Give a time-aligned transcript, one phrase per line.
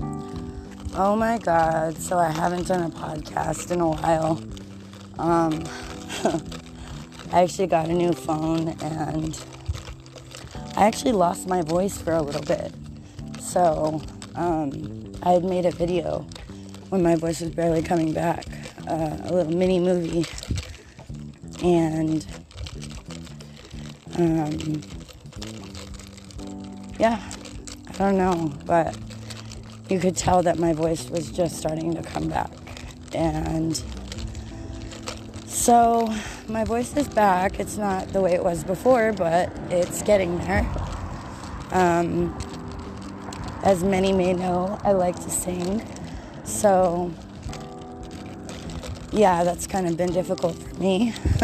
[0.00, 4.42] Oh my god, so I haven't done a podcast in a while.
[5.18, 5.64] Um,
[7.32, 9.38] I actually got a new phone and
[10.76, 12.72] I actually lost my voice for a little bit.
[13.40, 14.00] So
[14.34, 16.26] um, I had made a video
[16.88, 18.46] when my voice was barely coming back,
[18.88, 20.24] uh, a little mini movie.
[21.62, 22.26] And
[24.16, 24.80] um,
[26.98, 27.20] yeah,
[27.88, 28.96] I don't know, but
[29.90, 32.50] you could tell that my voice was just starting to come back.
[33.14, 33.82] And
[35.46, 36.12] so
[36.48, 37.58] my voice is back.
[37.58, 40.70] It's not the way it was before, but it's getting there.
[41.72, 42.36] Um,
[43.62, 45.82] as many may know, I like to sing.
[46.44, 47.12] So,
[49.10, 51.12] yeah, that's kind of been difficult for me.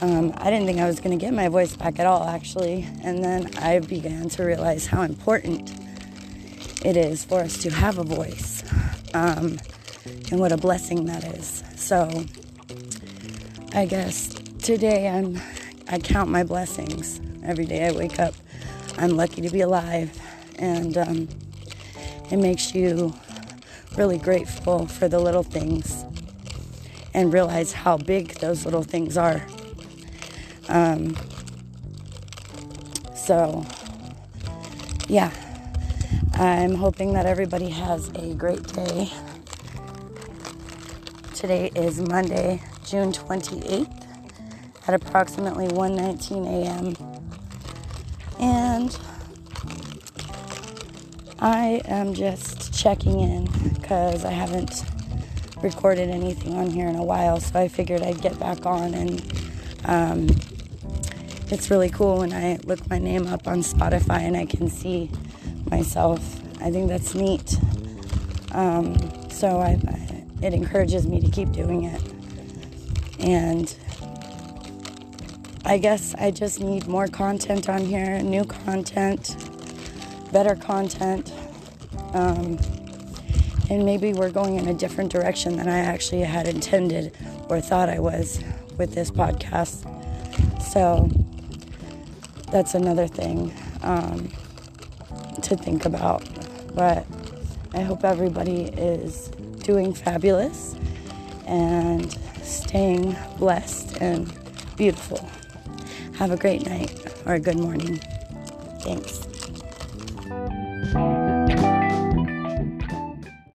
[0.00, 2.86] um, I didn't think I was going to get my voice back at all, actually.
[3.02, 5.72] And then I began to realize how important
[6.84, 8.62] it is for us to have a voice
[9.14, 9.58] um,
[10.30, 11.62] and what a blessing that is.
[11.76, 12.24] So,
[13.72, 14.28] I guess
[14.62, 15.40] today I'm
[15.88, 18.34] I count my blessings every day I wake up.
[18.96, 20.16] I'm lucky to be alive,
[20.58, 21.28] and um,
[22.30, 23.12] it makes you
[23.96, 26.04] really grateful for the little things
[27.12, 29.44] and realize how big those little things are.
[30.68, 31.16] Um,
[33.16, 33.66] so,
[35.08, 35.32] yeah,
[36.34, 39.10] I'm hoping that everybody has a great day.
[41.34, 44.06] Today is Monday, June 28th
[44.88, 46.94] at approximately 1:19 a.m.
[48.38, 48.98] And
[51.38, 53.44] I am just checking in
[53.74, 54.84] because I haven't
[55.62, 58.94] recorded anything on here in a while, so I figured I'd get back on.
[58.94, 59.22] And
[59.84, 60.28] um,
[61.48, 65.10] it's really cool when I look my name up on Spotify and I can see
[65.70, 66.20] myself.
[66.60, 67.56] I think that's neat.
[68.52, 68.96] Um,
[69.30, 72.02] so I, I, it encourages me to keep doing it.
[73.18, 73.74] And
[75.64, 79.36] I guess I just need more content on here, new content,
[80.32, 81.32] better content.
[82.12, 82.58] Um,
[83.68, 87.16] and maybe we're going in a different direction than I actually had intended
[87.48, 88.42] or thought I was
[88.76, 89.86] with this podcast.
[90.60, 91.08] So
[92.50, 94.32] that's another thing um,
[95.50, 96.22] to think about.
[96.74, 97.06] But
[97.74, 99.28] I hope everybody is
[99.62, 100.76] doing fabulous
[101.46, 102.10] and
[102.42, 104.32] staying blessed and
[104.76, 105.28] beautiful.
[106.16, 106.92] Have a great night
[107.26, 107.96] or a good morning.
[108.80, 109.39] Thanks.